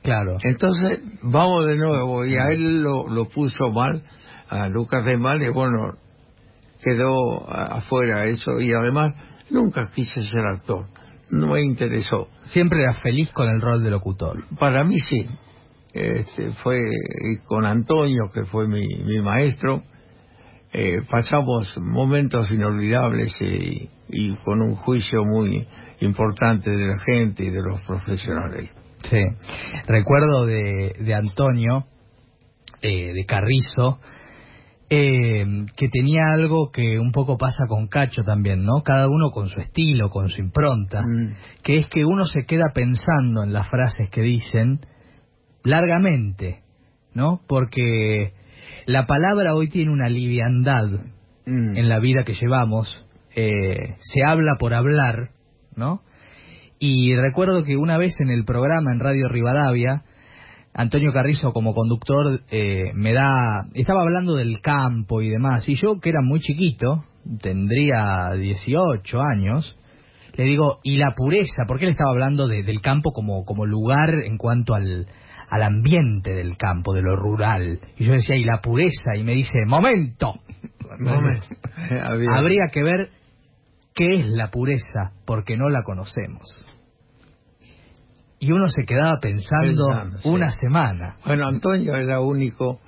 claro. 0.02 0.36
Entonces, 0.42 1.00
vamos 1.22 1.64
de 1.66 1.76
nuevo, 1.76 2.24
y 2.26 2.36
a 2.36 2.50
él 2.50 2.82
lo, 2.82 3.08
lo 3.08 3.28
puso 3.28 3.70
mal, 3.70 4.02
a 4.50 4.68
Lucas 4.68 5.04
de 5.04 5.16
Mal, 5.16 5.42
y 5.42 5.48
bueno, 5.48 5.94
quedó 6.82 7.48
afuera 7.48 8.26
eso, 8.26 8.60
y 8.60 8.72
además 8.72 9.14
nunca 9.50 9.90
quise 9.90 10.22
ser 10.24 10.46
actor, 10.46 10.86
no 11.34 11.48
me 11.48 11.62
interesó. 11.62 12.28
Siempre 12.44 12.82
era 12.82 12.94
feliz 12.94 13.30
con 13.32 13.48
el 13.48 13.60
rol 13.60 13.82
de 13.82 13.90
locutor. 13.90 14.44
Para 14.58 14.84
mí 14.84 14.98
sí. 15.00 15.28
Este, 15.92 16.52
fue 16.62 16.80
con 17.46 17.64
Antonio, 17.66 18.30
que 18.32 18.44
fue 18.46 18.66
mi, 18.66 18.84
mi 19.04 19.20
maestro, 19.20 19.84
eh, 20.72 21.02
pasamos 21.08 21.72
momentos 21.78 22.50
inolvidables 22.50 23.32
y, 23.40 23.88
y, 24.08 24.36
con 24.38 24.60
un 24.60 24.74
juicio 24.74 25.24
muy 25.24 25.64
importante 26.00 26.68
de 26.68 26.86
la 26.88 26.98
gente 26.98 27.44
y 27.44 27.50
de 27.50 27.62
los 27.62 27.80
profesionales. 27.82 28.70
Sí, 29.04 29.22
recuerdo 29.86 30.46
de, 30.46 30.96
de 30.98 31.14
Antonio, 31.14 31.84
eh, 32.82 33.12
de 33.12 33.24
Carrizo, 33.24 34.00
eh, 34.90 35.44
que 35.76 35.88
tenía 35.88 36.26
algo 36.32 36.70
que 36.70 36.98
un 36.98 37.10
poco 37.10 37.38
pasa 37.38 37.64
con 37.68 37.88
Cacho 37.88 38.22
también, 38.22 38.64
¿no? 38.64 38.82
Cada 38.84 39.08
uno 39.08 39.30
con 39.30 39.48
su 39.48 39.60
estilo, 39.60 40.10
con 40.10 40.28
su 40.28 40.40
impronta, 40.40 41.00
mm. 41.00 41.62
que 41.62 41.78
es 41.78 41.88
que 41.88 42.04
uno 42.04 42.24
se 42.26 42.44
queda 42.44 42.72
pensando 42.74 43.42
en 43.44 43.52
las 43.52 43.68
frases 43.68 44.10
que 44.10 44.20
dicen 44.20 44.80
largamente, 45.62 46.62
¿no? 47.14 47.40
Porque 47.48 48.34
la 48.86 49.06
palabra 49.06 49.54
hoy 49.54 49.68
tiene 49.68 49.90
una 49.90 50.08
liviandad 50.08 50.86
mm. 51.46 51.76
en 51.76 51.88
la 51.88 51.98
vida 51.98 52.24
que 52.24 52.34
llevamos. 52.34 52.96
Eh, 53.34 53.96
se 54.00 54.22
habla 54.24 54.56
por 54.58 54.74
hablar, 54.74 55.30
¿no? 55.74 56.02
Y 56.78 57.16
recuerdo 57.16 57.64
que 57.64 57.76
una 57.76 57.96
vez 57.96 58.20
en 58.20 58.30
el 58.30 58.44
programa 58.44 58.92
en 58.92 59.00
Radio 59.00 59.28
Rivadavia, 59.28 60.04
Antonio 60.74 61.12
Carrizo 61.12 61.52
como 61.52 61.72
conductor 61.72 62.40
eh, 62.50 62.90
me 62.94 63.12
da, 63.12 63.68
estaba 63.74 64.02
hablando 64.02 64.34
del 64.34 64.60
campo 64.60 65.22
y 65.22 65.28
demás, 65.28 65.68
y 65.68 65.76
yo 65.76 66.00
que 66.00 66.10
era 66.10 66.20
muy 66.20 66.40
chiquito, 66.40 67.04
tendría 67.40 68.32
18 68.36 69.22
años, 69.22 69.78
le 70.36 70.44
digo, 70.44 70.80
¿y 70.82 70.96
la 70.96 71.12
pureza? 71.16 71.62
Porque 71.68 71.84
él 71.84 71.92
estaba 71.92 72.10
hablando 72.10 72.48
del 72.48 72.80
campo 72.80 73.12
como, 73.12 73.44
como 73.44 73.66
lugar 73.66 74.14
en 74.24 74.36
cuanto 74.36 74.74
al, 74.74 75.06
al 75.48 75.62
ambiente 75.62 76.34
del 76.34 76.56
campo, 76.56 76.92
de 76.92 77.02
lo 77.02 77.14
rural. 77.14 77.78
Y 77.96 78.04
yo 78.04 78.12
decía, 78.12 78.34
¿y 78.34 78.44
la 78.44 78.60
pureza? 78.60 79.14
Y 79.16 79.22
me 79.22 79.34
dice, 79.34 79.64
momento. 79.64 80.34
Habría 82.34 82.64
que 82.72 82.82
ver 82.82 83.10
qué 83.94 84.16
es 84.16 84.26
la 84.26 84.50
pureza, 84.50 85.12
porque 85.24 85.56
no 85.56 85.68
la 85.68 85.84
conocemos. 85.84 86.66
Y 88.38 88.52
uno 88.52 88.68
se 88.68 88.84
quedaba 88.84 89.18
pensando, 89.20 89.86
una 90.24 90.50
semana. 90.50 91.16
Bueno, 91.24 91.46
Antonio 91.46 91.94
era 91.94 92.20
único. 92.20 92.80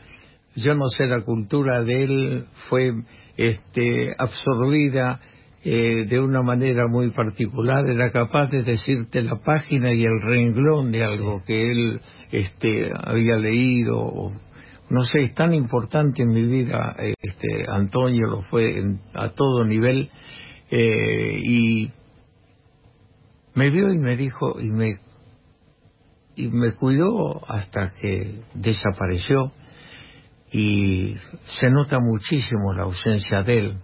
Yo 0.54 0.74
no 0.74 0.88
sé, 0.88 1.06
la 1.06 1.22
cultura 1.22 1.82
de 1.82 2.04
él 2.04 2.46
fue 2.68 2.92
este, 3.36 4.14
absorbida 4.18 5.20
eh, 5.62 6.04
de 6.06 6.20
una 6.20 6.42
manera 6.42 6.86
muy 6.88 7.10
particular. 7.10 7.88
Era 7.88 8.10
capaz 8.10 8.48
de 8.50 8.62
decirte 8.62 9.22
la 9.22 9.36
página 9.36 9.92
y 9.92 10.04
el 10.04 10.20
renglón 10.20 10.92
de 10.92 11.04
algo 11.04 11.42
que 11.44 11.70
él 11.70 12.00
este, 12.32 12.92
había 12.94 13.36
leído. 13.36 14.32
No 14.88 15.04
sé, 15.04 15.24
es 15.24 15.34
tan 15.34 15.54
importante 15.54 16.22
en 16.22 16.32
mi 16.32 16.44
vida. 16.44 16.96
Este, 16.98 17.66
Antonio 17.68 18.26
lo 18.28 18.42
fue 18.42 18.82
a 19.14 19.30
todo 19.30 19.64
nivel. 19.64 20.10
Eh, 20.70 21.40
y 21.42 21.90
me 23.54 23.70
vio 23.70 23.92
y 23.92 23.98
me 23.98 24.16
dijo, 24.16 24.60
y 24.60 24.70
me, 24.70 25.00
y 26.36 26.48
me 26.48 26.72
cuidó 26.72 27.42
hasta 27.50 27.92
que 28.00 28.40
desapareció 28.54 29.52
y 30.52 31.16
se 31.60 31.70
nota 31.70 31.98
muchísimo 31.98 32.72
la 32.74 32.84
ausencia 32.84 33.42
de 33.42 33.58
él, 33.58 33.78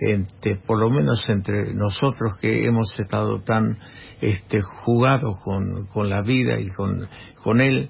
entre, 0.00 0.56
por 0.56 0.78
lo 0.78 0.90
menos 0.90 1.24
entre 1.28 1.72
nosotros 1.74 2.36
que 2.38 2.66
hemos 2.66 2.92
estado 2.98 3.40
tan 3.40 3.78
este, 4.20 4.60
jugados 4.60 5.38
con, 5.42 5.86
con 5.86 6.10
la 6.10 6.22
vida 6.22 6.60
y 6.60 6.68
con, 6.68 7.08
con 7.42 7.60
él, 7.60 7.88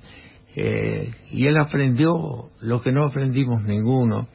eh, 0.55 1.11
y 1.31 1.47
él 1.47 1.57
aprendió 1.57 2.51
lo 2.61 2.81
que 2.81 2.93
no 2.93 3.05
aprendimos 3.05 3.63
ninguno, 3.65 4.29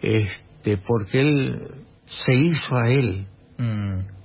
este, 0.00 0.76
porque 0.76 1.20
él 1.20 1.70
se 2.06 2.34
hizo 2.34 2.76
a 2.76 2.90
él. 2.90 3.26
Mm. 3.58 4.15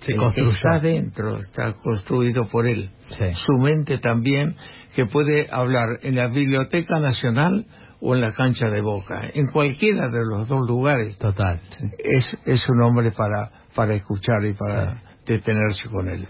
Se 0.00 0.12
está 0.12 0.80
dentro, 0.80 1.38
está 1.38 1.74
construido 1.74 2.48
por 2.48 2.66
él. 2.66 2.90
Su 3.34 3.58
mente 3.58 3.98
también, 3.98 4.56
que 4.94 5.06
puede 5.06 5.46
hablar 5.50 5.98
en 6.02 6.16
la 6.16 6.28
Biblioteca 6.28 6.98
Nacional 7.00 7.66
o 8.00 8.14
en 8.14 8.22
la 8.22 8.32
cancha 8.32 8.70
de 8.70 8.80
Boca, 8.80 9.30
en 9.34 9.48
cualquiera 9.48 10.08
de 10.08 10.20
los 10.24 10.48
dos 10.48 10.66
lugares. 10.66 11.18
Total. 11.18 11.60
Es, 11.98 12.36
es 12.46 12.68
un 12.68 12.82
hombre 12.82 13.12
para, 13.12 13.50
para 13.74 13.94
escuchar 13.94 14.44
y 14.44 14.54
para 14.54 15.02
detenerse 15.26 15.88
con 15.88 16.08
él. 16.08 16.26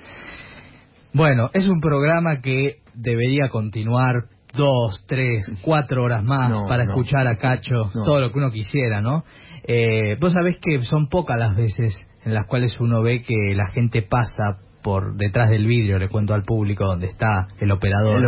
Bueno, 1.12 1.50
es 1.52 1.66
un 1.66 1.80
programa 1.80 2.40
que 2.42 2.78
debería 2.94 3.48
continuar 3.50 4.24
dos, 4.52 5.04
tres, 5.06 5.50
cuatro 5.62 6.04
horas 6.04 6.24
más 6.24 6.68
para 6.68 6.84
escuchar 6.84 7.26
a 7.26 7.36
Cacho 7.36 7.90
todo 7.92 8.20
lo 8.20 8.32
que 8.32 8.38
uno 8.38 8.50
quisiera, 8.50 9.00
¿no? 9.00 9.24
Eh, 9.72 10.16
vos 10.20 10.32
sabés 10.32 10.56
que 10.56 10.82
son 10.82 11.08
pocas 11.08 11.38
las 11.38 11.54
veces 11.54 11.94
en 12.24 12.34
las 12.34 12.46
cuales 12.46 12.76
uno 12.80 13.02
ve 13.02 13.22
que 13.22 13.54
la 13.54 13.68
gente 13.68 14.02
pasa 14.02 14.58
por 14.82 15.14
detrás 15.16 15.48
del 15.48 15.64
vidrio, 15.64 15.96
le 15.98 16.08
cuento 16.08 16.34
al 16.34 16.42
público 16.42 16.86
donde 16.86 17.06
está 17.06 17.46
el 17.60 17.70
operador, 17.70 18.20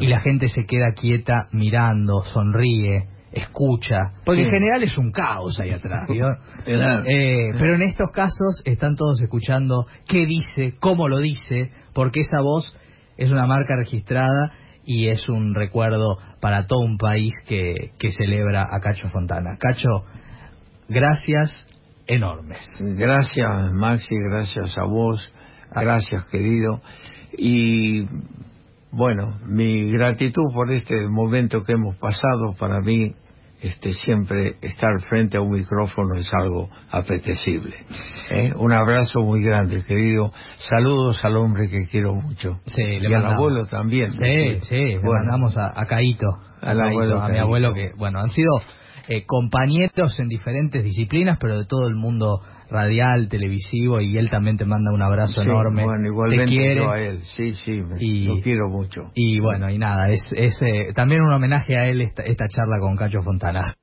y 0.00 0.08
la 0.08 0.20
gente 0.20 0.48
se 0.48 0.64
queda 0.64 0.92
quieta 0.94 1.48
mirando, 1.52 2.22
sonríe, 2.24 3.06
escucha, 3.32 4.12
porque 4.26 4.42
en 4.42 4.50
general 4.50 4.82
es 4.82 4.98
un 4.98 5.10
caos 5.10 5.58
ahí 5.58 5.70
atrás, 5.70 6.06
eh, 6.66 7.52
pero 7.58 7.76
en 7.76 7.82
estos 7.82 8.10
casos 8.12 8.60
están 8.66 8.94
todos 8.94 9.22
escuchando 9.22 9.86
qué 10.06 10.26
dice, 10.26 10.74
cómo 10.80 11.08
lo 11.08 11.16
dice, 11.16 11.70
porque 11.94 12.20
esa 12.20 12.42
voz 12.42 12.76
es 13.16 13.30
una 13.30 13.46
marca 13.46 13.74
registrada 13.74 14.52
y 14.84 15.08
es 15.08 15.30
un 15.30 15.54
recuerdo 15.54 16.18
para 16.40 16.66
todo 16.66 16.80
un 16.80 16.98
país 16.98 17.32
que, 17.46 17.92
que 17.98 18.10
celebra 18.10 18.68
a 18.70 18.80
Cacho 18.80 19.08
Fontana. 19.08 19.56
Cacho, 19.58 19.88
gracias 20.90 21.56
enormes. 22.06 22.60
Gracias 22.78 23.72
Maxi, 23.72 24.14
gracias 24.28 24.76
a 24.76 24.84
vos 24.84 25.32
Gracias, 25.74 26.24
querido. 26.30 26.80
Y 27.36 28.06
bueno, 28.90 29.38
mi 29.46 29.90
gratitud 29.90 30.52
por 30.52 30.70
este 30.70 31.08
momento 31.08 31.64
que 31.64 31.72
hemos 31.72 31.96
pasado, 31.96 32.54
para 32.58 32.80
mí 32.80 33.14
este, 33.62 33.92
siempre 33.92 34.56
estar 34.62 35.00
frente 35.08 35.36
a 35.36 35.42
un 35.42 35.52
micrófono 35.52 36.16
es 36.16 36.28
algo 36.32 36.68
apetecible. 36.90 37.76
¿eh? 38.30 38.52
Un 38.56 38.72
abrazo 38.72 39.20
muy 39.20 39.42
grande, 39.42 39.84
querido. 39.84 40.32
Saludos 40.58 41.24
al 41.24 41.36
hombre 41.36 41.68
que 41.68 41.86
quiero 41.88 42.14
mucho. 42.14 42.58
Sí, 42.66 42.82
le 42.82 43.10
y 43.10 43.14
al 43.14 43.26
abuelo 43.26 43.66
también. 43.66 44.10
Sí, 44.10 44.60
sí, 44.62 44.74
le 44.74 45.00
mandamos 45.00 45.56
a, 45.56 45.86
Caito, 45.86 46.26
a, 46.60 46.70
a 46.72 47.28
mi 47.28 47.38
abuelo 47.38 47.72
que, 47.74 47.92
bueno, 47.96 48.18
han 48.18 48.30
sido 48.30 48.50
eh, 49.08 49.24
compañeros 49.26 50.18
en 50.18 50.28
diferentes 50.28 50.82
disciplinas, 50.82 51.38
pero 51.40 51.58
de 51.58 51.66
todo 51.66 51.88
el 51.88 51.96
mundo 51.96 52.40
radial, 52.70 53.28
televisivo, 53.28 54.00
y 54.00 54.16
él 54.16 54.30
también 54.30 54.56
te 54.56 54.64
manda 54.64 54.92
un 54.92 55.02
abrazo 55.02 55.42
enorme. 55.42 55.84
Bueno, 55.84 56.06
igualmente 56.06 56.76
yo 56.76 56.90
a 56.90 57.00
él, 57.00 57.20
sí, 57.36 57.54
sí, 57.54 57.82
lo 58.24 58.36
quiero 58.36 58.68
mucho. 58.68 59.10
Y 59.14 59.40
bueno, 59.40 59.68
y 59.70 59.78
nada, 59.78 60.10
es, 60.10 60.22
es 60.36 60.60
eh, 60.62 60.92
también 60.94 61.22
un 61.22 61.32
homenaje 61.32 61.76
a 61.76 61.88
él 61.88 62.00
esta, 62.00 62.22
esta 62.22 62.48
charla 62.48 62.78
con 62.80 62.96
Cacho 62.96 63.22
Fontana. 63.22 63.74